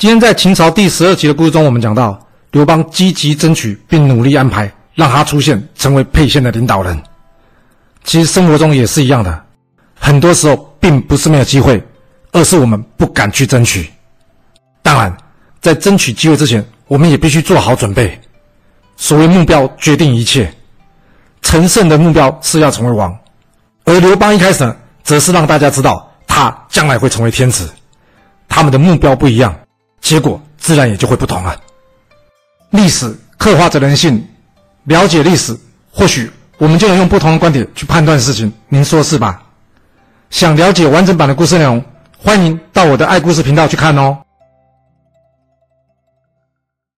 [0.00, 2.18] 今天在秦朝第十二集的故事中，我们讲到
[2.52, 6.98] 刘邦积极争取并努力安排，让他出现成为沛县的领导人。
[8.02, 9.44] 其实生活中也是一样的，
[9.94, 11.86] 很多时候并不是没有机会，
[12.32, 13.90] 而是我们不敢去争取。
[14.80, 15.14] 当然，
[15.60, 18.18] 在争取机会之前，我们也必须做好准备。
[18.96, 20.50] 所谓目标决定一切，
[21.42, 23.14] 陈胜的目标是要成为王，
[23.84, 27.70] 而刘邦一开始呢，则是让大家知道他将来会成为天子。
[28.48, 29.54] 他们的目标不一样，
[30.10, 31.56] 结果自然也就会不同了。
[32.70, 34.26] 历史刻画着人性，
[34.82, 35.56] 了解历史，
[35.92, 36.28] 或许
[36.58, 38.52] 我们就能用不同的观点去判断事情。
[38.68, 39.40] 您说是吧？
[40.28, 41.84] 想了解完整版的故事内容，
[42.18, 44.18] 欢迎到我的爱故事频道去看哦。